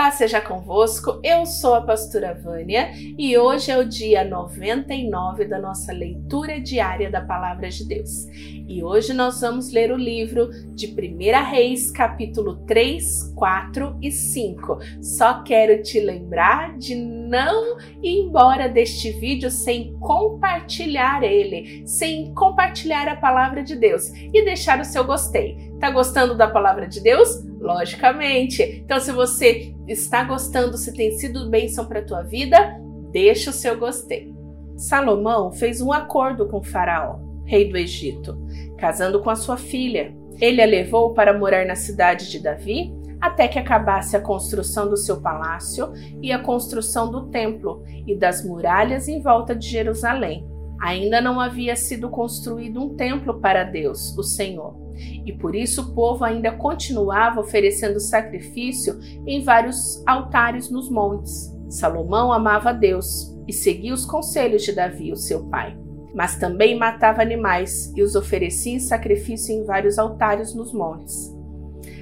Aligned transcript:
Paz 0.00 0.14
seja 0.14 0.40
convosco, 0.40 1.20
eu 1.22 1.44
sou 1.44 1.74
a 1.74 1.82
pastora 1.82 2.32
Vânia 2.32 2.90
e 3.18 3.36
hoje 3.36 3.70
é 3.70 3.76
o 3.76 3.84
dia 3.84 4.24
99 4.24 5.44
da 5.44 5.58
nossa 5.58 5.92
leitura 5.92 6.58
diária 6.58 7.10
da 7.10 7.20
Palavra 7.20 7.68
de 7.68 7.86
Deus. 7.86 8.24
E 8.66 8.82
hoje 8.82 9.12
nós 9.12 9.42
vamos 9.42 9.70
ler 9.70 9.92
o 9.92 9.98
livro 9.98 10.48
de 10.74 10.86
1 10.86 11.50
Reis, 11.50 11.90
capítulo 11.90 12.64
3, 12.64 13.34
4 13.36 13.98
e 14.00 14.10
5. 14.10 14.78
Só 15.02 15.42
quero 15.42 15.82
te 15.82 16.00
lembrar 16.00 16.78
de 16.78 16.94
não 16.94 17.76
ir 18.02 18.22
embora 18.22 18.70
deste 18.70 19.12
vídeo 19.12 19.50
sem 19.50 19.92
compartilhar 19.98 21.22
ele, 21.22 21.86
sem 21.86 22.32
compartilhar 22.32 23.06
a 23.06 23.16
Palavra 23.16 23.62
de 23.62 23.76
Deus 23.76 24.08
e 24.32 24.42
deixar 24.46 24.80
o 24.80 24.84
seu 24.84 25.04
gostei. 25.04 25.58
Tá 25.78 25.90
gostando 25.90 26.34
da 26.34 26.48
Palavra 26.48 26.88
de 26.88 27.02
Deus? 27.02 27.49
Logicamente. 27.60 28.62
Então, 28.62 28.98
se 28.98 29.12
você 29.12 29.74
está 29.86 30.24
gostando, 30.24 30.78
se 30.78 30.94
tem 30.94 31.12
sido 31.12 31.50
bênção 31.50 31.84
para 31.84 32.00
a 32.00 32.04
tua 32.04 32.22
vida, 32.22 32.80
deixa 33.12 33.50
o 33.50 33.52
seu 33.52 33.78
gostei. 33.78 34.34
Salomão 34.76 35.52
fez 35.52 35.82
um 35.82 35.92
acordo 35.92 36.48
com 36.48 36.62
Faraó, 36.62 37.18
rei 37.44 37.68
do 37.68 37.76
Egito, 37.76 38.38
casando 38.78 39.20
com 39.20 39.28
a 39.28 39.36
sua 39.36 39.58
filha. 39.58 40.16
Ele 40.40 40.62
a 40.62 40.66
levou 40.66 41.12
para 41.12 41.38
morar 41.38 41.66
na 41.66 41.74
cidade 41.74 42.30
de 42.30 42.42
Davi 42.42 42.98
até 43.20 43.46
que 43.46 43.58
acabasse 43.58 44.16
a 44.16 44.20
construção 44.20 44.88
do 44.88 44.96
seu 44.96 45.20
palácio 45.20 45.92
e 46.22 46.32
a 46.32 46.38
construção 46.38 47.10
do 47.10 47.26
templo 47.26 47.84
e 48.06 48.16
das 48.16 48.42
muralhas 48.42 49.06
em 49.06 49.20
volta 49.20 49.54
de 49.54 49.68
Jerusalém. 49.68 50.48
Ainda 50.80 51.20
não 51.20 51.38
havia 51.38 51.76
sido 51.76 52.08
construído 52.08 52.82
um 52.82 52.96
templo 52.96 53.38
para 53.38 53.64
Deus, 53.64 54.16
o 54.16 54.22
Senhor 54.22 54.74
e 55.24 55.32
por 55.32 55.54
isso 55.54 55.82
o 55.82 55.94
povo 55.94 56.24
ainda 56.24 56.52
continuava 56.52 57.40
oferecendo 57.40 58.00
sacrifício 58.00 58.98
em 59.26 59.42
vários 59.42 60.02
altares 60.06 60.70
nos 60.70 60.90
montes. 60.90 61.54
Salomão 61.68 62.32
amava 62.32 62.72
Deus 62.72 63.36
e 63.46 63.52
seguia 63.52 63.94
os 63.94 64.04
conselhos 64.04 64.62
de 64.62 64.72
Davi, 64.72 65.12
o 65.12 65.16
seu 65.16 65.44
pai, 65.48 65.76
mas 66.14 66.36
também 66.36 66.76
matava 66.76 67.22
animais 67.22 67.92
e 67.96 68.02
os 68.02 68.14
oferecia 68.14 68.74
em 68.74 68.80
sacrifício 68.80 69.54
em 69.54 69.64
vários 69.64 69.98
altares 69.98 70.54
nos 70.54 70.72
montes. 70.72 71.32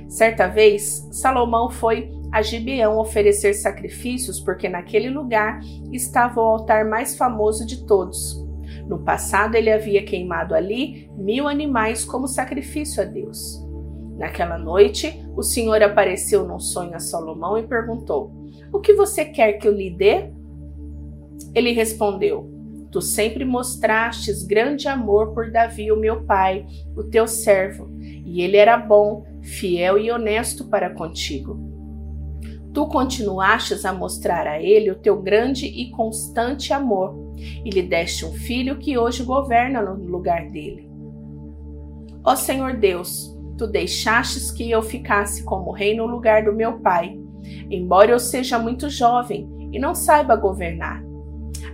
Certa 0.09 0.47
vez, 0.47 1.07
Salomão 1.13 1.71
foi 1.71 2.11
a 2.33 2.41
Gibeão 2.41 2.99
oferecer 2.99 3.55
sacrifícios 3.55 4.41
porque 4.41 4.69
naquele 4.69 5.11
lugar 5.11 5.61
estava 5.93 6.41
o 6.41 6.45
altar 6.45 6.85
mais 6.85 7.17
famoso 7.17 7.67
de 7.67 7.87
todos, 7.87 8.43
no 8.87 8.99
passado, 9.01 9.55
ele 9.55 9.71
havia 9.71 10.05
queimado 10.05 10.55
ali 10.55 11.11
mil 11.17 11.47
animais 11.47 12.05
como 12.05 12.27
sacrifício 12.27 13.03
a 13.03 13.07
Deus. 13.07 13.63
Naquela 14.17 14.59
noite, 14.59 15.25
o 15.37 15.43
Senhor 15.43 15.83
apareceu 15.83 16.47
num 16.47 16.59
sonho 16.59 16.95
a 16.95 16.99
Salomão 16.99 17.57
e 17.57 17.67
perguntou: 17.67 18.33
O 18.73 18.81
que 18.81 18.95
você 18.95 19.25
quer 19.25 19.55
que 19.55 19.69
eu 19.69 19.73
lhe 19.73 19.91
dê? 19.91 20.31
Ele 21.55 21.73
respondeu: 21.73 22.51
Tu 22.91 23.01
sempre 23.01 23.45
mostrastes 23.45 24.43
grande 24.43 24.89
amor 24.89 25.33
por 25.35 25.51
Davi, 25.51 25.93
o 25.93 25.97
meu 25.97 26.25
pai, 26.25 26.67
o 26.97 27.05
teu 27.05 27.29
servo, 27.29 27.89
e 28.01 28.41
ele 28.41 28.57
era 28.57 28.77
bom, 28.77 29.25
fiel 29.43 29.99
e 29.99 30.11
honesto 30.11 30.65
para 30.69 30.91
contigo. 30.91 31.68
Tu 32.73 32.87
continuastes 32.87 33.85
a 33.85 33.93
mostrar 33.93 34.47
a 34.47 34.61
ele 34.61 34.91
o 34.91 34.99
teu 34.99 35.21
grande 35.21 35.67
e 35.67 35.91
constante 35.91 36.73
amor 36.73 37.35
e 37.65 37.71
lhe 37.71 37.83
deste 37.83 38.25
um 38.25 38.33
filho 38.33 38.79
que 38.79 38.99
hoje 38.99 39.23
governa 39.23 39.81
no 39.83 39.95
lugar 40.05 40.51
dele. 40.51 40.89
Ó 42.25 42.37
Senhor 42.37 42.77
Deus, 42.77 43.35
tu 43.57 43.67
deixastes 43.67 44.51
que 44.51 44.71
eu 44.71 44.83
ficasse 44.83 45.45
como 45.45 45.73
rei 45.73 45.97
no 45.97 46.07
lugar 46.07 46.45
do 46.45 46.53
meu 46.53 46.79
pai, 46.81 47.19
embora 47.71 48.13
eu 48.13 48.21
seja 48.21 48.59
muito 48.59 48.91
jovem 48.91 49.49
e 49.73 49.79
não 49.79 49.95
saiba 49.95 50.37
governar. 50.37 51.03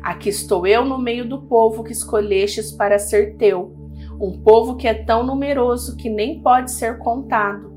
Aqui 0.02 0.28
estou 0.28 0.66
eu 0.66 0.84
no 0.84 0.98
meio 0.98 1.28
do 1.28 1.42
povo 1.42 1.82
que 1.82 1.92
escolhestes 1.92 2.70
para 2.70 2.98
ser 2.98 3.36
teu, 3.36 3.74
um 4.20 4.32
povo 4.42 4.76
que 4.76 4.86
é 4.86 4.94
tão 4.94 5.24
numeroso 5.24 5.96
que 5.96 6.08
nem 6.08 6.40
pode 6.40 6.72
ser 6.72 6.98
contado. 6.98 7.72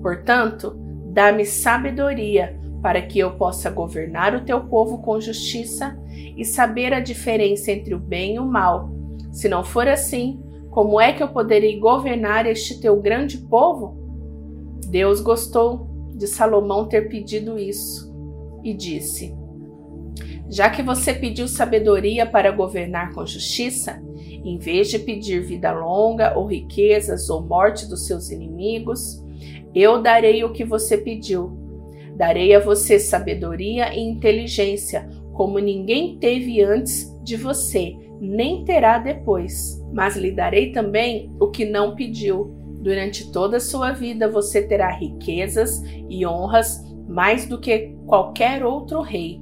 Portanto, 0.00 0.83
dá-me 1.14 1.46
sabedoria 1.46 2.58
para 2.82 3.00
que 3.00 3.20
eu 3.20 3.36
possa 3.36 3.70
governar 3.70 4.34
o 4.34 4.44
teu 4.44 4.64
povo 4.64 4.98
com 4.98 5.20
justiça 5.20 5.96
e 6.36 6.44
saber 6.44 6.92
a 6.92 6.98
diferença 6.98 7.70
entre 7.70 7.94
o 7.94 8.00
bem 8.00 8.34
e 8.34 8.38
o 8.40 8.44
mal. 8.44 8.90
Se 9.32 9.48
não 9.48 9.62
for 9.62 9.86
assim, 9.86 10.42
como 10.70 11.00
é 11.00 11.12
que 11.12 11.22
eu 11.22 11.28
poderei 11.28 11.78
governar 11.78 12.46
este 12.46 12.80
teu 12.80 13.00
grande 13.00 13.38
povo? 13.38 13.96
Deus 14.88 15.20
gostou 15.20 15.88
de 16.16 16.26
Salomão 16.26 16.86
ter 16.86 17.08
pedido 17.08 17.56
isso 17.56 18.12
e 18.64 18.74
disse: 18.74 19.34
Já 20.50 20.68
que 20.68 20.82
você 20.82 21.14
pediu 21.14 21.46
sabedoria 21.46 22.26
para 22.26 22.50
governar 22.50 23.14
com 23.14 23.24
justiça, 23.24 24.02
em 24.18 24.58
vez 24.58 24.90
de 24.90 24.98
pedir 24.98 25.46
vida 25.46 25.70
longa 25.72 26.36
ou 26.36 26.46
riquezas 26.46 27.30
ou 27.30 27.40
morte 27.40 27.88
dos 27.88 28.04
seus 28.04 28.30
inimigos, 28.30 29.23
eu 29.74 30.00
darei 30.00 30.44
o 30.44 30.52
que 30.52 30.64
você 30.64 30.96
pediu 30.98 31.64
Darei 32.16 32.54
a 32.54 32.60
você 32.60 32.98
sabedoria 32.98 33.92
e 33.92 34.00
inteligência, 34.00 35.08
como 35.32 35.58
ninguém 35.58 36.16
teve 36.18 36.62
antes 36.62 37.12
de 37.24 37.36
você, 37.36 37.96
nem 38.20 38.64
terá 38.64 38.98
depois. 38.98 39.82
Mas 39.92 40.16
lhe 40.16 40.30
darei 40.30 40.70
também 40.70 41.32
o 41.40 41.48
que 41.48 41.64
não 41.64 41.96
pediu. 41.96 42.54
Durante 42.80 43.32
toda 43.32 43.56
a 43.56 43.60
sua 43.60 43.92
vida 43.92 44.30
você 44.30 44.62
terá 44.62 44.90
riquezas 44.92 45.82
e 46.08 46.24
honras 46.24 46.84
mais 47.08 47.46
do 47.46 47.58
que 47.58 47.96
qualquer 48.06 48.64
outro 48.64 49.00
rei. 49.00 49.40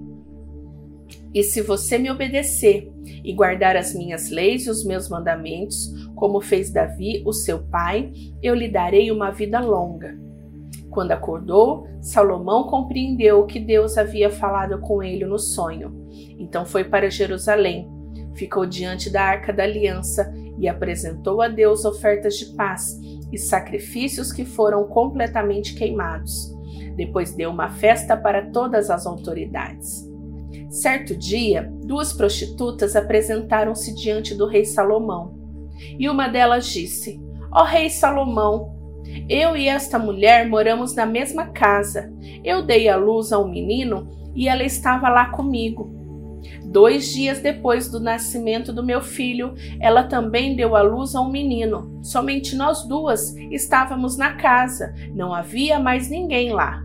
E 1.35 1.43
se 1.43 1.63
você 1.63 1.99
me 1.99 2.11
obedecer 2.11 2.91
e 3.25 3.33
guardar 3.33 3.77
as 3.77 3.95
minhas 3.95 4.31
leis 4.31 4.67
e 4.67 4.71
os 4.71 4.85
meus 4.85 5.09
mandamentos, 5.09 5.91
como 6.15 6.41
fez 6.41 6.71
Davi, 6.71 7.23
o 7.25 7.33
seu 7.33 7.63
pai, 7.69 8.13
eu 8.43 8.55
lhe 8.55 8.69
darei 8.69 9.11
uma 9.11 9.31
vida 9.31 9.61
longa 9.61 10.23
quando 10.93 11.13
acordou, 11.13 11.89
Salomão 12.01 12.65
compreendeu 12.65 13.45
que 13.47 13.59
Deus 13.59 13.97
havia 13.97 14.31
falado 14.31 14.79
com 14.81 15.03
ele 15.03 15.25
no 15.25 15.39
sonho. 15.39 16.07
Então 16.39 16.67
foi 16.67 16.85
para 16.85 17.11
Jerusalém, 17.11 17.89
ficou 18.35 18.67
diante 18.67 19.11
da 19.11 19.23
arca 19.23 19.53
da 19.53 19.65
aliança 19.65 20.33
e 20.59 20.69
apresentou 20.69 21.41
a 21.41 21.49
Deus 21.49 21.85
ofertas 21.85 22.35
de 22.35 22.55
paz 22.55 23.01
e 23.33 23.39
sacrifícios 23.39 24.31
que 24.31 24.45
foram 24.45 24.85
completamente 24.85 25.75
queimados. 25.75 26.53
Depois 26.95 27.35
deu 27.35 27.51
uma 27.51 27.71
festa 27.71 28.15
para 28.15 28.51
todas 28.51 28.91
as 28.91 29.07
autoridades. 29.07 30.12
Certo 30.73 31.15
dia, 31.15 31.71
duas 31.85 32.15
prostitutas 32.15 32.97
apresentaram-se 32.97 33.95
diante 33.95 34.35
do 34.35 34.47
rei 34.47 34.65
Salomão. 34.65 35.35
E 35.99 36.09
uma 36.09 36.29
delas 36.29 36.65
disse: 36.65 37.21
Ó 37.53 37.61
oh, 37.61 37.65
rei 37.67 37.91
Salomão, 37.91 38.75
eu 39.29 39.55
e 39.55 39.69
esta 39.69 39.99
mulher 39.99 40.49
moramos 40.49 40.95
na 40.95 41.05
mesma 41.05 41.49
casa. 41.49 42.11
Eu 42.43 42.63
dei 42.63 42.89
à 42.89 42.97
luz 42.97 43.35
a 43.35 43.39
um 43.39 43.51
menino 43.51 44.09
e 44.35 44.49
ela 44.49 44.65
estava 44.65 45.11
lá 45.11 45.27
comigo. 45.27 45.95
Dois 46.65 47.13
dias 47.13 47.41
depois 47.41 47.91
do 47.91 48.01
nascimento 48.01 48.73
do 48.73 48.83
meu 48.83 49.03
filho, 49.03 49.53
ela 49.79 50.05
também 50.05 50.57
deu 50.57 50.75
à 50.75 50.81
luz 50.81 51.15
a 51.15 51.21
um 51.21 51.31
menino. 51.31 52.01
Somente 52.03 52.57
nós 52.57 52.89
duas 52.89 53.37
estávamos 53.51 54.17
na 54.17 54.37
casa, 54.37 54.95
não 55.15 55.35
havia 55.35 55.79
mais 55.79 56.09
ninguém 56.09 56.51
lá. 56.51 56.83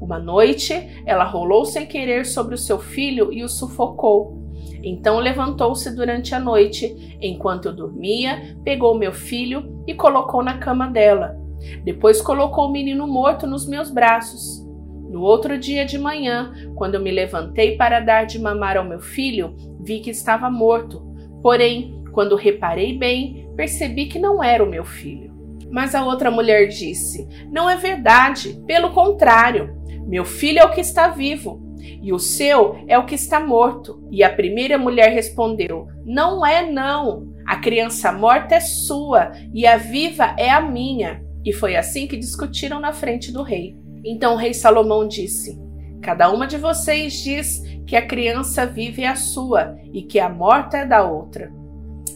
Uma 0.00 0.18
noite, 0.18 0.72
ela 1.06 1.24
rolou 1.24 1.64
sem 1.64 1.86
querer 1.86 2.26
sobre 2.26 2.54
o 2.54 2.58
seu 2.58 2.78
filho 2.78 3.32
e 3.32 3.44
o 3.44 3.48
sufocou. 3.48 4.42
Então 4.82 5.18
levantou-se 5.18 5.94
durante 5.94 6.34
a 6.34 6.40
noite, 6.40 7.16
enquanto 7.20 7.66
eu 7.66 7.72
dormia, 7.72 8.56
pegou 8.64 8.98
meu 8.98 9.12
filho 9.12 9.82
e 9.86 9.94
colocou 9.94 10.42
na 10.42 10.58
cama 10.58 10.88
dela. 10.88 11.36
Depois 11.84 12.20
colocou 12.20 12.66
o 12.66 12.72
menino 12.72 13.06
morto 13.06 13.46
nos 13.46 13.66
meus 13.66 13.90
braços. 13.90 14.66
No 15.08 15.20
outro 15.20 15.58
dia 15.58 15.84
de 15.84 15.98
manhã, 15.98 16.52
quando 16.74 16.94
eu 16.94 17.00
me 17.00 17.10
levantei 17.10 17.76
para 17.76 18.00
dar 18.00 18.24
de 18.24 18.38
mamar 18.38 18.76
ao 18.76 18.84
meu 18.84 19.00
filho, 19.00 19.54
vi 19.80 20.00
que 20.00 20.10
estava 20.10 20.50
morto. 20.50 21.02
Porém, 21.42 22.02
quando 22.12 22.34
reparei 22.34 22.96
bem, 22.96 23.48
percebi 23.54 24.06
que 24.06 24.18
não 24.18 24.42
era 24.42 24.64
o 24.64 24.68
meu 24.68 24.84
filho. 24.84 25.31
Mas 25.72 25.94
a 25.94 26.04
outra 26.04 26.30
mulher 26.30 26.68
disse: 26.68 27.26
Não 27.50 27.68
é 27.68 27.76
verdade, 27.76 28.62
pelo 28.66 28.90
contrário, 28.90 29.74
meu 30.06 30.24
filho 30.24 30.58
é 30.58 30.64
o 30.64 30.70
que 30.70 30.80
está 30.80 31.08
vivo 31.08 31.72
e 32.02 32.12
o 32.12 32.18
seu 32.18 32.76
é 32.86 32.98
o 32.98 33.06
que 33.06 33.14
está 33.14 33.40
morto. 33.40 34.06
E 34.10 34.22
a 34.22 34.32
primeira 34.32 34.76
mulher 34.76 35.12
respondeu: 35.12 35.88
Não 36.04 36.44
é, 36.44 36.70
não. 36.70 37.32
A 37.46 37.56
criança 37.56 38.12
morta 38.12 38.54
é 38.54 38.60
sua 38.60 39.32
e 39.52 39.66
a 39.66 39.76
viva 39.76 40.34
é 40.38 40.50
a 40.50 40.60
minha. 40.60 41.24
E 41.44 41.52
foi 41.52 41.74
assim 41.76 42.06
que 42.06 42.16
discutiram 42.16 42.78
na 42.78 42.92
frente 42.92 43.32
do 43.32 43.42
rei. 43.42 43.76
Então 44.04 44.34
o 44.34 44.36
rei 44.36 44.52
Salomão 44.52 45.08
disse: 45.08 45.58
Cada 46.02 46.30
uma 46.30 46.46
de 46.46 46.56
vocês 46.56 47.14
diz 47.14 47.62
que 47.86 47.96
a 47.96 48.06
criança 48.06 48.66
vive 48.66 49.02
é 49.02 49.08
a 49.08 49.16
sua 49.16 49.76
e 49.92 50.02
que 50.02 50.20
a 50.20 50.28
morta 50.28 50.78
é 50.78 50.86
da 50.86 51.02
outra. 51.02 51.52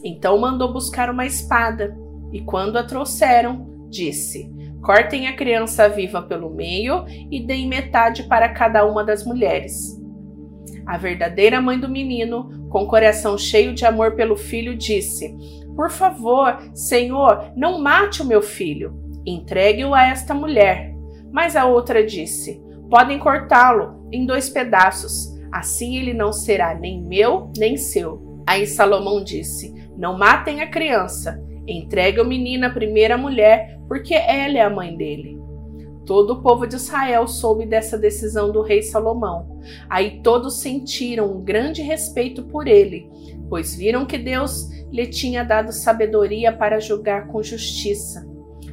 Então 0.04 0.38
mandou 0.38 0.72
buscar 0.72 1.10
uma 1.10 1.26
espada, 1.26 1.96
e 2.32 2.40
quando 2.40 2.76
a 2.76 2.82
trouxeram, 2.82 3.86
disse: 3.88 4.50
Cortem 4.82 5.26
a 5.26 5.34
criança 5.34 5.88
viva 5.88 6.22
pelo 6.22 6.50
meio 6.50 7.04
e 7.30 7.40
deem 7.44 7.68
metade 7.68 8.24
para 8.24 8.48
cada 8.48 8.84
uma 8.86 9.04
das 9.04 9.24
mulheres. 9.24 10.00
A 10.86 10.96
verdadeira 10.96 11.60
mãe 11.60 11.78
do 11.78 11.88
menino, 11.88 12.68
com 12.68 12.86
coração 12.86 13.36
cheio 13.36 13.74
de 13.74 13.84
amor 13.84 14.14
pelo 14.14 14.36
filho, 14.36 14.76
disse: 14.76 15.34
Por 15.74 15.90
favor, 15.90 16.56
Senhor, 16.72 17.52
não 17.56 17.80
mate 17.80 18.22
o 18.22 18.24
meu 18.24 18.40
filho. 18.40 18.94
Entregue-o 19.26 19.92
a 19.92 20.06
esta 20.06 20.32
mulher. 20.32 20.94
Mas 21.32 21.56
a 21.56 21.66
outra 21.66 22.06
disse: 22.06 22.62
Podem 22.88 23.18
cortá-lo 23.18 24.08
em 24.12 24.24
dois 24.24 24.48
pedaços. 24.48 25.34
Assim 25.50 25.96
ele 25.96 26.14
não 26.14 26.32
será 26.32 26.74
nem 26.74 27.02
meu 27.02 27.50
nem 27.56 27.76
seu. 27.76 28.42
Aí 28.46 28.66
Salomão 28.66 29.24
disse: 29.24 29.74
Não 29.96 30.16
matem 30.16 30.60
a 30.60 30.70
criança. 30.70 31.44
Entregue 31.66 32.20
o 32.20 32.24
menino 32.24 32.66
à 32.66 32.70
primeira 32.70 33.16
mulher, 33.16 33.78
porque 33.88 34.14
ela 34.14 34.58
é 34.58 34.60
a 34.60 34.70
mãe 34.70 34.96
dele. 34.96 35.36
Todo 36.04 36.34
o 36.34 36.42
povo 36.42 36.66
de 36.66 36.76
Israel 36.76 37.26
soube 37.26 37.66
dessa 37.66 37.98
decisão 37.98 38.52
do 38.52 38.62
rei 38.62 38.80
Salomão. 38.82 39.60
Aí 39.90 40.20
todos 40.22 40.60
sentiram 40.60 41.32
um 41.32 41.42
grande 41.42 41.82
respeito 41.82 42.44
por 42.44 42.68
ele, 42.68 43.10
pois 43.48 43.74
viram 43.74 44.06
que 44.06 44.16
Deus 44.16 44.68
lhe 44.92 45.06
tinha 45.06 45.44
dado 45.44 45.72
sabedoria 45.72 46.52
para 46.52 46.78
julgar 46.78 47.26
com 47.26 47.42
justiça. 47.42 48.24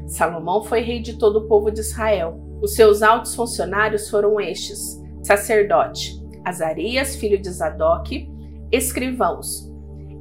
Salomão 0.05 0.63
foi 0.63 0.81
rei 0.81 1.01
de 1.01 1.17
todo 1.17 1.37
o 1.37 1.47
povo 1.47 1.71
de 1.71 1.79
Israel. 1.79 2.39
Os 2.61 2.75
seus 2.75 3.01
altos 3.01 3.33
funcionários 3.33 4.09
foram 4.09 4.39
estes: 4.39 5.01
sacerdote 5.23 6.21
Azarias, 6.45 7.15
filho 7.15 7.41
de 7.41 7.49
Zadok, 7.49 8.29
escrivãos 8.71 9.71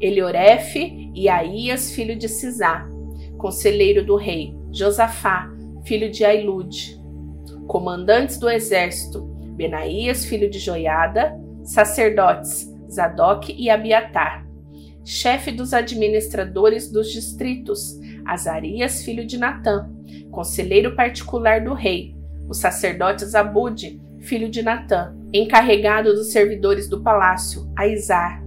Eliorefe 0.01 1.02
e 1.15 1.29
Aías, 1.29 1.93
filho 1.93 2.17
de 2.17 2.29
Cisá, 2.29 2.89
conselheiro 3.39 4.05
do 4.05 4.17
rei 4.17 4.55
Josafá, 4.71 5.51
filho 5.85 6.11
de 6.11 6.25
Ailude, 6.25 7.01
comandantes 7.67 8.39
do 8.39 8.49
exército 8.49 9.23
Benaías, 9.57 10.25
filho 10.25 10.49
de 10.49 10.59
Joiada, 10.59 11.39
sacerdotes 11.65 12.73
Zadok 12.91 13.55
e 13.57 13.69
Abiatar, 13.69 14.47
chefe 15.05 15.51
dos 15.51 15.75
administradores 15.75 16.91
dos 16.91 17.11
distritos 17.11 17.99
Azarias, 18.25 19.05
filho 19.05 19.27
de 19.27 19.37
Natã, 19.37 19.91
conselheiro 20.31 20.95
particular 20.95 21.63
do 21.65 21.75
rei, 21.75 22.15
o 22.49 22.55
sacerdote 22.55 23.25
Zabude, 23.25 24.01
filho 24.21 24.49
de 24.49 24.63
Natã, 24.63 25.15
encarregado 25.33 26.13
dos 26.13 26.31
servidores 26.31 26.89
do 26.89 27.03
palácio, 27.03 27.71
Aizar, 27.77 28.43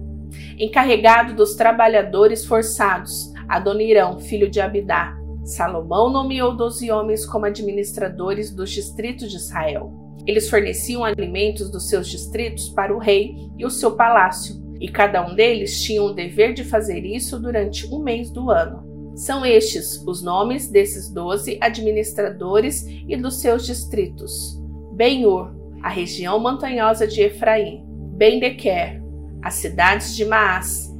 encarregado 0.58 1.34
dos 1.34 1.54
trabalhadores 1.54 2.44
forçados, 2.44 3.32
Adonirão, 3.48 4.18
filho 4.18 4.50
de 4.50 4.60
Abidá. 4.60 5.16
Salomão 5.44 6.10
nomeou 6.10 6.56
doze 6.56 6.90
homens 6.90 7.24
como 7.24 7.46
administradores 7.46 8.50
dos 8.50 8.70
distritos 8.70 9.30
de 9.30 9.36
Israel. 9.36 9.92
Eles 10.26 10.50
forneciam 10.50 11.04
alimentos 11.04 11.70
dos 11.70 11.88
seus 11.88 12.08
distritos 12.08 12.68
para 12.70 12.94
o 12.94 12.98
rei 12.98 13.36
e 13.56 13.64
o 13.64 13.70
seu 13.70 13.94
palácio, 13.94 14.56
e 14.80 14.88
cada 14.88 15.24
um 15.24 15.34
deles 15.34 15.82
tinha 15.82 16.02
o 16.02 16.12
dever 16.12 16.52
de 16.52 16.64
fazer 16.64 17.04
isso 17.04 17.38
durante 17.38 17.86
um 17.94 18.02
mês 18.02 18.30
do 18.30 18.50
ano. 18.50 18.84
São 19.14 19.46
estes 19.46 20.02
os 20.06 20.22
nomes 20.22 20.68
desses 20.68 21.08
doze 21.08 21.56
administradores 21.60 22.84
e 23.08 23.16
dos 23.16 23.40
seus 23.40 23.64
distritos: 23.64 24.60
Ben-Ur, 24.92 25.54
a 25.80 25.88
região 25.88 26.38
montanhosa 26.40 27.06
de 27.06 27.22
Efraim, 27.22 27.84
Ben-Dequer, 28.16 29.00
as 29.46 29.54
cidades 29.54 30.16
de 30.16 30.24
Maás, 30.24 30.92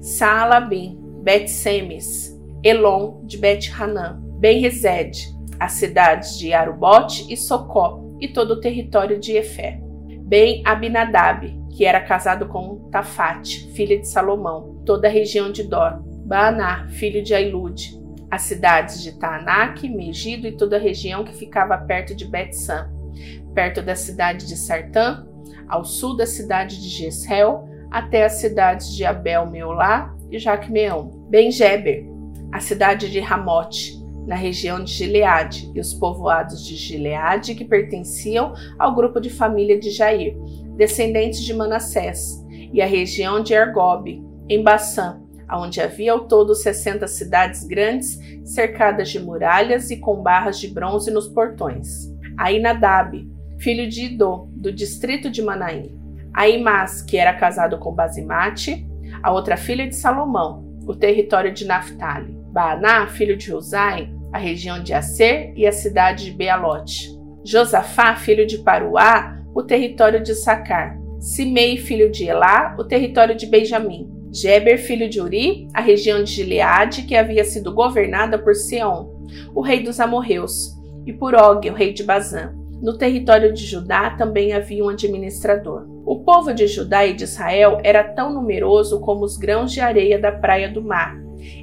Saalabim, 0.00 0.98
Bet-Semes, 1.22 2.36
Elon 2.64 3.24
de 3.24 3.38
Bet-Hanã, 3.38 4.20
Ben-Rezed, 4.40 5.12
as 5.60 5.74
cidades 5.74 6.36
de 6.36 6.52
Arubote 6.52 7.32
e 7.32 7.36
Socó 7.36 8.00
e 8.20 8.26
todo 8.26 8.54
o 8.54 8.60
território 8.60 9.20
de 9.20 9.36
Efé. 9.36 9.80
Ben-Abinadab, 10.26 11.56
que 11.70 11.84
era 11.84 12.00
casado 12.00 12.48
com 12.48 12.88
Tafate, 12.90 13.72
filha 13.74 13.96
de 13.96 14.08
Salomão, 14.08 14.82
toda 14.84 15.06
a 15.06 15.10
região 15.10 15.52
de 15.52 15.62
Dor. 15.62 16.02
Baaná, 16.26 16.88
filho 16.88 17.22
de 17.22 17.32
Ailude, 17.32 17.96
as 18.28 18.42
cidades 18.42 19.04
de 19.04 19.16
Taanak, 19.20 19.88
Megido 19.88 20.48
e 20.48 20.56
toda 20.56 20.78
a 20.78 20.80
região 20.80 21.22
que 21.22 21.32
ficava 21.32 21.78
perto 21.78 22.12
de 22.12 22.24
Bet-Sam, 22.24 22.90
perto 23.54 23.80
da 23.80 23.94
cidade 23.94 24.48
de 24.48 24.56
Sartã, 24.56 25.24
ao 25.68 25.84
sul 25.84 26.16
da 26.16 26.26
cidade 26.26 26.82
de 26.82 26.88
Jezreel, 26.88 27.72
até 27.94 28.24
as 28.24 28.32
cidades 28.32 28.92
de 28.92 29.04
Abel 29.04 29.48
Meolá 29.48 30.12
e 30.28 30.36
Jacmeão, 30.36 31.28
Ben-Geber, 31.30 32.04
a 32.50 32.58
cidade 32.58 33.08
de 33.08 33.20
Ramote, 33.20 34.02
na 34.26 34.34
região 34.34 34.82
de 34.82 34.90
Gileade, 34.90 35.70
e 35.72 35.78
os 35.78 35.94
povoados 35.94 36.66
de 36.66 36.74
Gileade 36.74 37.54
que 37.54 37.64
pertenciam 37.64 38.52
ao 38.80 38.96
grupo 38.96 39.20
de 39.20 39.30
família 39.30 39.78
de 39.78 39.90
Jair, 39.90 40.36
descendentes 40.76 41.38
de 41.44 41.54
Manassés, 41.54 42.44
e 42.72 42.82
a 42.82 42.86
região 42.86 43.40
de 43.40 43.54
Ergobe, 43.54 44.20
em 44.48 44.60
Bassã, 44.60 45.22
onde 45.52 45.80
havia 45.80 46.14
ao 46.14 46.26
todo 46.26 46.52
60 46.52 47.06
cidades 47.06 47.62
grandes, 47.62 48.18
cercadas 48.42 49.08
de 49.08 49.20
muralhas 49.20 49.92
e 49.92 49.98
com 49.98 50.20
barras 50.20 50.58
de 50.58 50.66
bronze 50.66 51.12
nos 51.12 51.28
portões. 51.28 52.12
Ainadab, 52.36 53.24
filho 53.56 53.88
de 53.88 54.06
Idô, 54.06 54.48
do 54.50 54.72
distrito 54.72 55.30
de 55.30 55.40
Manaim, 55.40 56.02
Aimás, 56.34 57.00
que 57.00 57.16
era 57.16 57.32
casado 57.32 57.78
com 57.78 57.94
Basimate, 57.94 58.86
a 59.22 59.32
outra 59.32 59.56
filha 59.56 59.86
de 59.86 59.94
Salomão, 59.94 60.64
o 60.86 60.94
território 60.94 61.52
de 61.52 61.64
Naphtali. 61.64 62.36
Baaná, 62.52 63.06
filho 63.06 63.36
de 63.36 63.54
Uzai, 63.54 64.12
a 64.32 64.38
região 64.38 64.82
de 64.82 64.92
Aser 64.92 65.52
e 65.56 65.66
a 65.66 65.72
cidade 65.72 66.24
de 66.24 66.36
Bealote. 66.36 67.08
Josafá, 67.44 68.16
filho 68.16 68.46
de 68.46 68.58
Paruá, 68.58 69.38
o 69.54 69.62
território 69.62 70.22
de 70.22 70.34
Sacar. 70.34 70.98
Simei, 71.20 71.76
filho 71.76 72.10
de 72.10 72.24
Elá, 72.24 72.74
o 72.78 72.84
território 72.84 73.34
de 73.34 73.46
Benjamim. 73.46 74.10
Geber, 74.32 74.78
filho 74.78 75.08
de 75.08 75.20
Uri, 75.20 75.68
a 75.72 75.80
região 75.80 76.24
de 76.24 76.32
Gileade, 76.32 77.02
que 77.02 77.14
havia 77.14 77.44
sido 77.44 77.72
governada 77.72 78.36
por 78.36 78.54
Seom, 78.54 79.24
o 79.54 79.62
rei 79.62 79.80
dos 79.80 80.00
amorreus, 80.00 80.74
e 81.06 81.12
por 81.12 81.34
Og, 81.34 81.70
o 81.70 81.74
rei 81.74 81.92
de 81.92 82.02
Bazã. 82.02 82.52
No 82.84 82.98
território 82.98 83.50
de 83.50 83.64
Judá 83.64 84.10
também 84.10 84.52
havia 84.52 84.84
um 84.84 84.90
administrador. 84.90 85.86
O 86.04 86.20
povo 86.20 86.52
de 86.52 86.66
Judá 86.66 87.06
e 87.06 87.14
de 87.14 87.24
Israel 87.24 87.80
era 87.82 88.04
tão 88.04 88.30
numeroso 88.30 89.00
como 89.00 89.24
os 89.24 89.38
grãos 89.38 89.72
de 89.72 89.80
areia 89.80 90.18
da 90.18 90.30
praia 90.30 90.70
do 90.70 90.82
mar. 90.82 91.16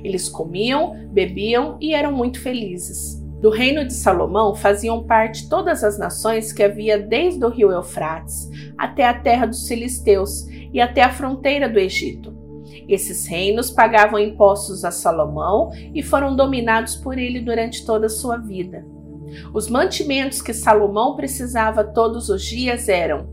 Eles 0.03 0.27
comiam, 0.27 0.95
bebiam 1.11 1.77
e 1.79 1.93
eram 1.93 2.11
muito 2.11 2.41
felizes. 2.41 3.21
Do 3.39 3.51
reino 3.51 3.85
de 3.85 3.93
Salomão 3.93 4.55
faziam 4.55 5.03
parte 5.03 5.47
todas 5.47 5.83
as 5.83 5.99
nações 5.99 6.51
que 6.51 6.63
havia 6.63 6.97
desde 6.97 7.45
o 7.45 7.49
rio 7.49 7.71
Eufrates 7.71 8.49
até 8.75 9.05
a 9.05 9.13
terra 9.13 9.45
dos 9.45 9.67
filisteus 9.67 10.47
e 10.73 10.81
até 10.81 11.03
a 11.03 11.11
fronteira 11.11 11.69
do 11.69 11.77
Egito. 11.77 12.35
Esses 12.89 13.27
reinos 13.27 13.69
pagavam 13.69 14.17
impostos 14.17 14.83
a 14.83 14.89
Salomão 14.89 15.69
e 15.93 16.01
foram 16.01 16.35
dominados 16.35 16.95
por 16.95 17.19
ele 17.19 17.39
durante 17.41 17.85
toda 17.85 18.07
a 18.07 18.09
sua 18.09 18.37
vida. 18.37 18.83
Os 19.53 19.69
mantimentos 19.69 20.41
que 20.41 20.53
Salomão 20.53 21.15
precisava 21.15 21.83
todos 21.83 22.29
os 22.29 22.43
dias 22.43 22.89
eram 22.89 23.29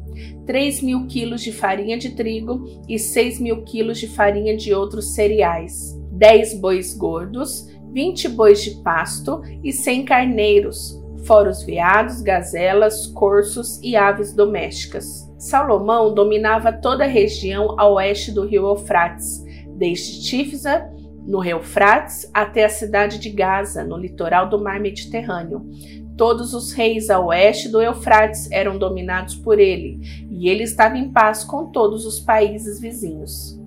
3 0.47 0.83
mil 0.83 1.07
quilos 1.07 1.43
de 1.43 1.53
farinha 1.53 1.99
de 1.99 2.11
trigo 2.11 2.65
e 2.89 2.99
6 2.99 3.41
mil 3.41 3.63
quilos 3.65 3.99
de 3.99 4.09
farinha 4.09 4.57
de 4.57 4.73
outros 4.73 5.15
cereais, 5.15 5.99
10 6.13 6.61
bois 6.61 6.95
gordos, 6.95 7.69
20 7.93 8.29
bois 8.31 8.63
de 8.63 8.83
pasto 8.83 9.43
e 9.63 9.73
100 9.73 10.05
carneiros, 10.05 10.99
fora 11.25 11.51
os 11.51 11.63
veados, 11.63 12.21
gazelas, 12.21 13.07
corços 13.07 13.79
e 13.83 13.97
aves 13.97 14.33
domésticas. 14.33 15.29
Salomão 15.39 16.15
dominava 16.15 16.73
toda 16.73 17.05
a 17.05 17.09
região 17.09 17.79
a 17.79 17.87
oeste 17.89 18.33
do 18.33 18.47
rio 18.47 18.67
Eufrates, 18.67 19.45
desde 19.77 20.23
Tifsa 20.23 20.91
no 21.29 21.45
Eufrates 21.45 22.29
até 22.33 22.65
a 22.65 22.71
cidade 22.71 23.19
de 23.19 23.29
Gaza, 23.29 23.85
no 23.85 23.99
litoral 23.99 24.49
do 24.49 24.59
mar 24.59 24.81
Mediterrâneo. 24.81 25.69
Todos 26.17 26.55
os 26.55 26.73
reis 26.73 27.11
a 27.11 27.21
oeste 27.21 27.69
do 27.69 27.83
Eufrates 27.83 28.51
eram 28.51 28.79
dominados 28.79 29.35
por 29.37 29.61
ele, 29.61 30.01
e 30.31 30.49
ele 30.49 30.65
estava 30.65 30.97
em 30.97 31.13
paz 31.13 31.45
com 31.45 31.67
todos 31.67 32.07
os 32.07 32.19
países 32.19 32.81
vizinhos. 32.81 33.61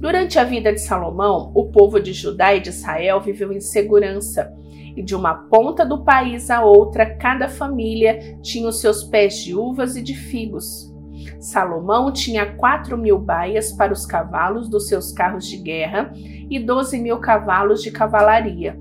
Durante 0.00 0.40
a 0.40 0.44
vida 0.44 0.72
de 0.72 0.80
Salomão, 0.80 1.52
o 1.54 1.66
povo 1.66 2.00
de 2.00 2.12
Judá 2.12 2.52
e 2.54 2.60
de 2.60 2.70
Israel 2.70 3.20
viveu 3.20 3.52
em 3.52 3.60
segurança, 3.60 4.52
e 4.96 5.02
de 5.02 5.14
uma 5.14 5.34
ponta 5.34 5.86
do 5.86 6.02
país 6.02 6.50
à 6.50 6.64
outra, 6.64 7.06
cada 7.06 7.48
família 7.48 8.36
tinha 8.42 8.68
os 8.68 8.80
seus 8.80 9.04
pés 9.04 9.36
de 9.36 9.54
uvas 9.54 9.94
e 9.94 10.02
de 10.02 10.14
figos. 10.14 10.92
Salomão 11.38 12.12
tinha 12.12 12.54
quatro 12.56 12.98
mil 12.98 13.18
baias 13.18 13.72
para 13.72 13.92
os 13.92 14.04
cavalos 14.04 14.68
dos 14.68 14.88
seus 14.88 15.12
carros 15.12 15.46
de 15.46 15.56
guerra 15.58 16.12
e 16.50 16.58
doze 16.58 16.98
mil 16.98 17.18
cavalos 17.18 17.82
de 17.82 17.90
cavalaria. 17.90 18.78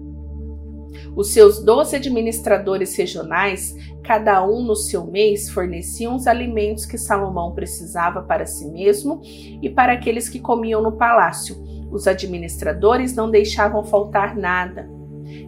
Os 1.15 1.33
seus 1.33 1.63
doze 1.63 1.95
administradores 1.95 2.95
regionais, 2.95 3.75
cada 4.03 4.45
um 4.45 4.63
no 4.63 4.75
seu 4.75 5.05
mês, 5.05 5.49
forneciam 5.49 6.15
os 6.15 6.27
alimentos 6.27 6.85
que 6.85 6.97
Salomão 6.97 7.53
precisava 7.53 8.21
para 8.21 8.45
si 8.45 8.69
mesmo 8.69 9.21
e 9.61 9.69
para 9.69 9.93
aqueles 9.93 10.29
que 10.29 10.39
comiam 10.39 10.81
no 10.81 10.93
palácio. 10.93 11.55
Os 11.91 12.07
administradores 12.07 13.15
não 13.15 13.29
deixavam 13.29 13.83
faltar 13.83 14.35
nada. 14.35 14.89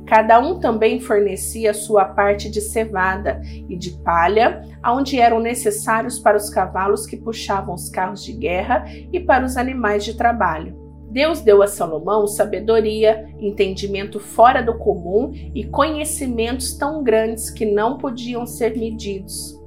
Cada 0.06 0.40
um 0.40 0.60
também 0.60 1.00
fornecia 1.00 1.74
sua 1.74 2.04
parte 2.04 2.50
de 2.50 2.62
cevada 2.62 3.40
e 3.70 3.78
de 3.78 3.92
palha, 4.04 4.64
onde 4.86 5.20
eram 5.20 5.40
necessários 5.40 6.20
para 6.20 6.38
os 6.38 6.50
cavalos 6.50 7.06
que 7.06 7.16
puxavam 7.16 7.76
os 7.76 7.90
carros 7.90 8.24
de 8.24 8.34
guerra 8.34 8.86
e 9.14 9.20
para 9.20 9.46
os 9.46 9.56
animais 9.56 10.04
de 10.04 10.16
trabalho. 10.16 10.79
Deus 11.10 11.42
deu 11.42 11.64
a 11.64 11.68
Salomão 11.68 12.28
sabedoria, 12.28 13.28
entendimento 13.40 14.20
fora 14.20 14.62
do 14.62 14.78
comum 14.78 15.32
e 15.56 15.64
conhecimentos 15.64 16.78
tão 16.78 17.04
grandes 17.04 17.50
que 17.50 17.66
não 17.66 17.98
podiam 17.98 18.46
ser 18.46 18.78
medidos. 18.78 19.60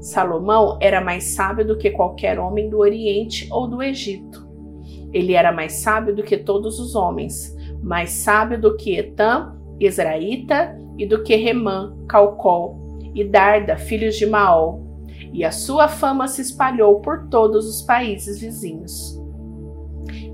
Salomão 0.00 0.78
era 0.80 1.00
mais 1.00 1.34
sábio 1.34 1.66
do 1.66 1.78
que 1.78 1.90
qualquer 1.90 2.38
homem 2.38 2.68
do 2.68 2.78
Oriente 2.78 3.48
ou 3.50 3.66
do 3.66 3.82
Egito. 3.82 4.48
Ele 5.12 5.32
era 5.32 5.52
mais 5.52 5.80
sábio 5.80 6.14
do 6.14 6.22
que 6.22 6.36
todos 6.36 6.78
os 6.78 6.94
homens, 6.94 7.54
mais 7.82 8.10
sábio 8.10 8.60
do 8.60 8.76
que 8.76 8.96
Etam, 8.96 9.58
Israelita, 9.80 10.78
e 10.98 11.06
do 11.06 11.22
que 11.22 11.34
Remã, 11.34 11.96
Calcol, 12.06 12.78
e 13.14 13.24
Darda, 13.24 13.76
filhos 13.76 14.16
de 14.16 14.26
Maol. 14.26 14.86
E 15.32 15.44
a 15.44 15.50
sua 15.50 15.88
fama 15.88 16.28
se 16.28 16.42
espalhou 16.42 17.00
por 17.00 17.28
todos 17.28 17.66
os 17.66 17.82
países 17.82 18.40
vizinhos. 18.40 19.19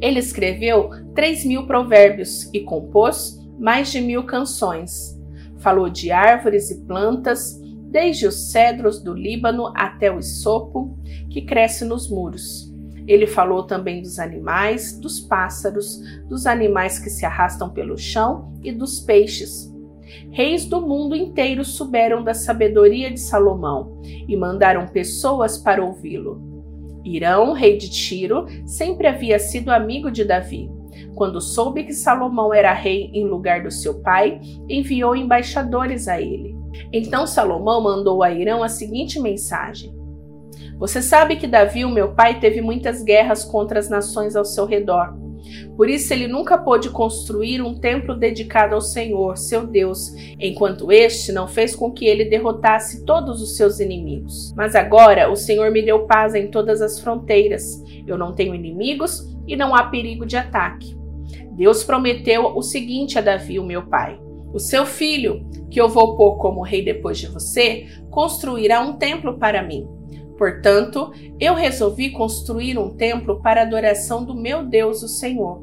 Ele 0.00 0.18
escreveu 0.18 0.90
três 1.14 1.44
mil 1.44 1.66
provérbios 1.66 2.50
e 2.52 2.60
compôs 2.60 3.38
mais 3.58 3.90
de 3.90 4.00
mil 4.00 4.24
canções. 4.24 5.18
Falou 5.58 5.88
de 5.88 6.10
árvores 6.10 6.70
e 6.70 6.84
plantas, 6.84 7.60
desde 7.88 8.26
os 8.26 8.50
cedros 8.50 9.02
do 9.02 9.14
Líbano 9.14 9.72
até 9.74 10.12
o 10.12 10.18
isopo 10.18 10.98
que 11.30 11.42
cresce 11.42 11.84
nos 11.84 12.10
muros. 12.10 12.74
Ele 13.06 13.26
falou 13.26 13.62
também 13.62 14.02
dos 14.02 14.18
animais, 14.18 14.98
dos 14.98 15.20
pássaros, 15.20 16.00
dos 16.28 16.46
animais 16.46 16.98
que 16.98 17.08
se 17.08 17.24
arrastam 17.24 17.70
pelo 17.70 17.96
chão 17.96 18.52
e 18.62 18.72
dos 18.72 19.00
peixes. 19.00 19.72
Reis 20.30 20.66
do 20.66 20.80
mundo 20.80 21.14
inteiro 21.14 21.64
souberam 21.64 22.22
da 22.22 22.34
sabedoria 22.34 23.10
de 23.10 23.20
Salomão 23.20 24.00
e 24.02 24.36
mandaram 24.36 24.86
pessoas 24.88 25.56
para 25.56 25.84
ouvi-lo. 25.84 26.55
Irão, 27.06 27.52
rei 27.52 27.76
de 27.76 27.88
Tiro, 27.88 28.46
sempre 28.66 29.06
havia 29.06 29.38
sido 29.38 29.70
amigo 29.70 30.10
de 30.10 30.24
Davi. 30.24 30.68
Quando 31.14 31.40
soube 31.40 31.84
que 31.84 31.92
Salomão 31.92 32.52
era 32.52 32.72
rei 32.72 33.10
em 33.14 33.24
lugar 33.24 33.62
do 33.62 33.70
seu 33.70 34.02
pai, 34.02 34.40
enviou 34.68 35.14
embaixadores 35.14 36.08
a 36.08 36.20
ele. 36.20 36.56
Então 36.92 37.26
Salomão 37.26 37.80
mandou 37.80 38.22
a 38.22 38.30
Irão 38.30 38.62
a 38.62 38.68
seguinte 38.68 39.20
mensagem: 39.20 39.94
Você 40.78 41.00
sabe 41.00 41.36
que 41.36 41.46
Davi, 41.46 41.84
o 41.84 41.90
meu 41.90 42.14
pai, 42.14 42.40
teve 42.40 42.60
muitas 42.60 43.02
guerras 43.02 43.44
contra 43.44 43.78
as 43.78 43.88
nações 43.88 44.36
ao 44.36 44.44
seu 44.44 44.66
redor. 44.66 45.25
Por 45.76 45.88
isso 45.88 46.12
ele 46.12 46.26
nunca 46.26 46.56
pôde 46.56 46.90
construir 46.90 47.60
um 47.62 47.74
templo 47.74 48.14
dedicado 48.14 48.74
ao 48.74 48.80
Senhor, 48.80 49.36
seu 49.36 49.66
Deus, 49.66 50.12
enquanto 50.40 50.90
este 50.90 51.32
não 51.32 51.46
fez 51.46 51.74
com 51.74 51.90
que 51.90 52.06
ele 52.06 52.24
derrotasse 52.24 53.04
todos 53.04 53.42
os 53.42 53.56
seus 53.56 53.80
inimigos. 53.80 54.52
Mas 54.56 54.74
agora 54.74 55.30
o 55.30 55.36
Senhor 55.36 55.70
me 55.70 55.82
deu 55.82 56.06
paz 56.06 56.34
em 56.34 56.48
todas 56.48 56.80
as 56.80 57.00
fronteiras. 57.00 57.82
Eu 58.06 58.16
não 58.16 58.34
tenho 58.34 58.54
inimigos 58.54 59.36
e 59.46 59.56
não 59.56 59.74
há 59.74 59.84
perigo 59.84 60.24
de 60.26 60.36
ataque. 60.36 60.96
Deus 61.52 61.82
prometeu 61.82 62.54
o 62.54 62.62
seguinte 62.62 63.18
a 63.18 63.22
Davi, 63.22 63.58
o 63.58 63.64
meu 63.64 63.86
pai: 63.86 64.20
O 64.52 64.58
seu 64.58 64.84
filho, 64.84 65.44
que 65.70 65.80
eu 65.80 65.88
vou 65.88 66.16
pôr 66.16 66.36
como 66.36 66.62
rei 66.62 66.84
depois 66.84 67.18
de 67.18 67.26
você, 67.26 67.86
construirá 68.10 68.80
um 68.80 68.94
templo 68.94 69.38
para 69.38 69.62
mim. 69.62 69.86
Portanto, 70.36 71.12
eu 71.40 71.54
resolvi 71.54 72.10
construir 72.10 72.78
um 72.78 72.90
templo 72.90 73.40
para 73.40 73.62
adoração 73.62 74.24
do 74.24 74.34
meu 74.34 74.64
Deus, 74.64 75.02
o 75.02 75.08
Senhor. 75.08 75.62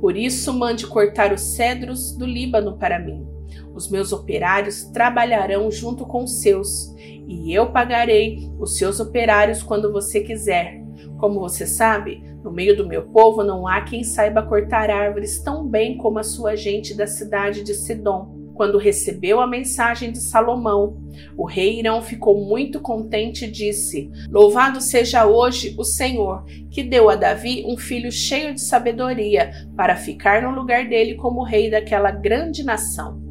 Por 0.00 0.16
isso, 0.16 0.52
mande 0.52 0.86
cortar 0.86 1.32
os 1.32 1.42
cedros 1.42 2.16
do 2.16 2.24
Líbano 2.24 2.78
para 2.78 2.98
mim. 2.98 3.26
Os 3.74 3.90
meus 3.90 4.12
operários 4.12 4.84
trabalharão 4.84 5.70
junto 5.70 6.06
com 6.06 6.24
os 6.24 6.40
seus, 6.40 6.94
e 6.96 7.52
eu 7.52 7.70
pagarei 7.70 8.50
os 8.58 8.78
seus 8.78 8.98
operários 8.98 9.62
quando 9.62 9.92
você 9.92 10.20
quiser. 10.20 10.82
Como 11.18 11.40
você 11.40 11.66
sabe, 11.66 12.22
no 12.42 12.50
meio 12.50 12.76
do 12.76 12.86
meu 12.86 13.08
povo 13.08 13.44
não 13.44 13.66
há 13.66 13.82
quem 13.82 14.02
saiba 14.02 14.42
cortar 14.42 14.90
árvores 14.90 15.40
tão 15.42 15.66
bem 15.66 15.98
como 15.98 16.18
a 16.18 16.24
sua 16.24 16.56
gente 16.56 16.94
da 16.94 17.06
cidade 17.06 17.62
de 17.62 17.74
Sidom 17.74 18.37
quando 18.58 18.76
recebeu 18.76 19.40
a 19.40 19.46
mensagem 19.46 20.10
de 20.10 20.20
Salomão. 20.20 21.00
O 21.36 21.46
rei 21.46 21.78
Irão 21.78 22.02
ficou 22.02 22.44
muito 22.44 22.80
contente 22.80 23.44
e 23.44 23.50
disse: 23.50 24.10
Louvado 24.28 24.80
seja 24.80 25.24
hoje 25.24 25.76
o 25.78 25.84
Senhor, 25.84 26.44
que 26.68 26.82
deu 26.82 27.08
a 27.08 27.14
Davi 27.14 27.64
um 27.64 27.76
filho 27.76 28.10
cheio 28.10 28.52
de 28.52 28.60
sabedoria 28.60 29.52
para 29.76 29.94
ficar 29.94 30.42
no 30.42 30.50
lugar 30.50 30.88
dele 30.88 31.14
como 31.14 31.44
rei 31.44 31.70
daquela 31.70 32.10
grande 32.10 32.64
nação. 32.64 33.22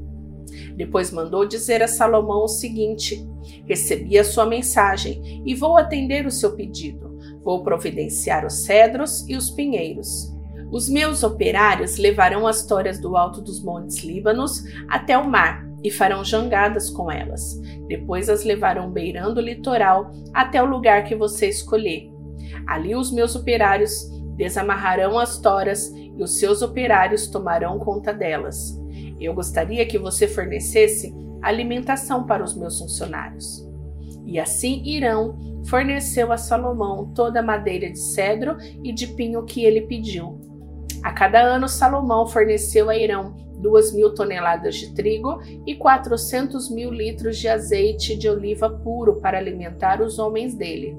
Depois 0.77 1.11
mandou 1.11 1.45
dizer 1.45 1.83
a 1.83 1.89
Salomão 1.89 2.45
o 2.45 2.47
seguinte: 2.47 3.21
Recebi 3.65 4.17
a 4.17 4.23
sua 4.23 4.45
mensagem 4.45 5.43
e 5.45 5.53
vou 5.53 5.75
atender 5.77 6.25
o 6.25 6.31
seu 6.31 6.55
pedido. 6.55 7.19
Vou 7.43 7.63
providenciar 7.63 8.45
os 8.45 8.63
cedros 8.63 9.27
e 9.27 9.35
os 9.35 9.49
pinheiros. 9.49 10.36
Os 10.71 10.89
meus 10.89 11.23
operários 11.23 11.97
levarão 11.97 12.45
as 12.45 12.65
toras 12.65 12.99
do 12.99 13.15
alto 13.15 13.41
dos 13.41 13.63
montes 13.63 14.03
Líbanos 14.03 14.63
até 14.89 15.17
o 15.17 15.29
mar 15.29 15.65
e 15.83 15.89
farão 15.89 16.23
jangadas 16.23 16.89
com 16.89 17.09
elas. 17.09 17.59
Depois 17.87 18.29
as 18.29 18.43
levarão 18.43 18.91
beirando 18.91 19.39
o 19.39 19.43
litoral 19.43 20.11
até 20.33 20.61
o 20.61 20.65
lugar 20.65 21.05
que 21.05 21.15
você 21.15 21.47
escolher. 21.47 22.11
Ali 22.67 22.95
os 22.95 23.11
meus 23.11 23.35
operários 23.35 24.09
desamarrarão 24.35 25.17
as 25.17 25.39
toras 25.39 25.89
e 25.95 26.21
os 26.21 26.37
seus 26.37 26.61
operários 26.61 27.27
tomarão 27.27 27.79
conta 27.79 28.13
delas. 28.13 28.77
Eu 29.19 29.33
gostaria 29.33 29.85
que 29.85 29.97
você 29.97 30.27
fornecesse 30.27 31.15
alimentação 31.41 32.25
para 32.25 32.43
os 32.43 32.55
meus 32.55 32.77
funcionários. 32.77 33.65
E 34.25 34.39
assim 34.39 34.83
Irão 34.83 35.37
forneceu 35.65 36.31
a 36.33 36.37
Salomão 36.37 37.11
toda 37.13 37.39
a 37.39 37.43
madeira 37.43 37.89
de 37.89 37.99
cedro 37.99 38.57
e 38.83 38.91
de 38.91 39.07
pinho 39.07 39.45
que 39.45 39.63
ele 39.63 39.81
pediu. 39.81 40.56
A 41.03 41.11
cada 41.11 41.41
ano, 41.41 41.67
Salomão 41.67 42.27
forneceu 42.27 42.89
a 42.89 42.97
Irão 42.97 43.47
duas 43.57 43.91
mil 43.93 44.13
toneladas 44.13 44.75
de 44.75 44.93
trigo 44.93 45.39
e 45.65 45.75
400 45.75 46.69
mil 46.69 46.91
litros 46.91 47.37
de 47.37 47.47
azeite 47.47 48.15
de 48.15 48.29
oliva 48.29 48.69
puro 48.69 49.19
para 49.19 49.37
alimentar 49.37 50.01
os 50.01 50.19
homens 50.19 50.53
dele. 50.53 50.95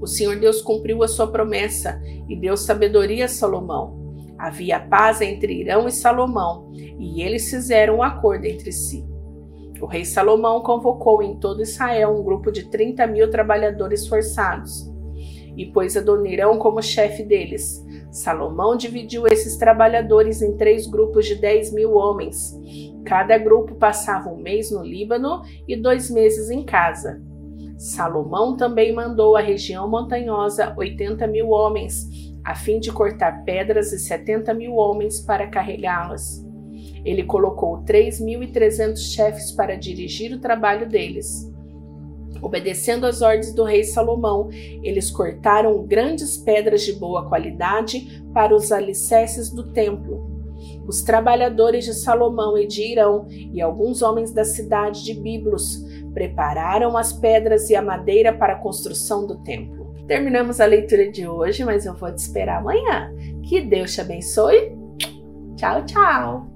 O 0.00 0.06
Senhor 0.06 0.36
Deus 0.36 0.62
cumpriu 0.62 1.02
a 1.02 1.08
sua 1.08 1.26
promessa 1.26 2.00
e 2.28 2.36
deu 2.36 2.56
sabedoria 2.56 3.26
a 3.26 3.28
Salomão. 3.28 4.02
Havia 4.38 4.80
paz 4.80 5.20
entre 5.20 5.60
Irão 5.60 5.86
e 5.86 5.92
Salomão, 5.92 6.72
e 6.72 7.22
eles 7.22 7.48
fizeram 7.50 7.96
um 7.96 8.02
acordo 8.02 8.44
entre 8.46 8.72
si. 8.72 9.04
O 9.80 9.86
rei 9.86 10.04
Salomão 10.04 10.60
convocou 10.60 11.22
em 11.22 11.36
todo 11.38 11.62
Israel 11.62 12.10
um 12.10 12.22
grupo 12.22 12.50
de 12.50 12.70
30 12.70 13.06
mil 13.06 13.30
trabalhadores 13.30 14.06
forçados 14.06 14.90
e 15.56 15.66
pôs 15.66 15.96
Adonirão 15.96 16.58
como 16.58 16.82
chefe 16.82 17.22
deles. 17.22 17.84
Salomão 18.14 18.76
dividiu 18.76 19.26
esses 19.26 19.56
trabalhadores 19.56 20.40
em 20.40 20.56
três 20.56 20.86
grupos 20.86 21.26
de 21.26 21.34
10 21.34 21.72
mil 21.72 21.94
homens. 21.94 22.56
Cada 23.04 23.36
grupo 23.36 23.74
passava 23.74 24.30
um 24.30 24.36
mês 24.36 24.70
no 24.70 24.84
Líbano 24.84 25.42
e 25.66 25.74
dois 25.74 26.08
meses 26.08 26.48
em 26.48 26.62
casa. 26.62 27.20
Salomão 27.76 28.56
também 28.56 28.92
mandou 28.94 29.36
à 29.36 29.40
região 29.40 29.90
montanhosa 29.90 30.72
80 30.78 31.26
mil 31.26 31.50
homens, 31.50 32.08
a 32.44 32.54
fim 32.54 32.78
de 32.78 32.92
cortar 32.92 33.42
pedras 33.42 33.92
e 33.92 33.98
70 33.98 34.54
mil 34.54 34.76
homens 34.76 35.20
para 35.20 35.48
carregá-las. 35.48 36.40
Ele 37.04 37.24
colocou 37.24 37.82
3.300 37.82 38.96
chefes 38.96 39.50
para 39.50 39.76
dirigir 39.76 40.32
o 40.32 40.40
trabalho 40.40 40.88
deles. 40.88 41.52
Obedecendo 42.42 43.06
às 43.06 43.22
ordens 43.22 43.52
do 43.54 43.64
rei 43.64 43.84
Salomão, 43.84 44.48
eles 44.82 45.10
cortaram 45.10 45.84
grandes 45.86 46.36
pedras 46.36 46.82
de 46.82 46.92
boa 46.92 47.28
qualidade 47.28 48.22
para 48.32 48.54
os 48.54 48.70
alicerces 48.70 49.50
do 49.50 49.72
templo. 49.72 50.32
Os 50.86 51.02
trabalhadores 51.02 51.84
de 51.84 51.94
Salomão 51.94 52.56
e 52.58 52.66
de 52.66 52.82
Irão 52.82 53.26
e 53.28 53.60
alguns 53.60 54.02
homens 54.02 54.32
da 54.32 54.44
cidade 54.44 55.04
de 55.04 55.14
Biblos 55.14 55.82
prepararam 56.12 56.96
as 56.96 57.12
pedras 57.12 57.70
e 57.70 57.76
a 57.76 57.82
madeira 57.82 58.32
para 58.32 58.54
a 58.54 58.58
construção 58.60 59.26
do 59.26 59.42
templo. 59.42 59.92
Terminamos 60.06 60.60
a 60.60 60.66
leitura 60.66 61.10
de 61.10 61.26
hoje, 61.26 61.64
mas 61.64 61.86
eu 61.86 61.94
vou 61.94 62.12
te 62.14 62.18
esperar 62.18 62.58
amanhã. 62.58 63.12
Que 63.42 63.60
Deus 63.60 63.94
te 63.94 64.00
abençoe. 64.00 64.76
Tchau, 65.56 65.84
tchau! 65.86 66.53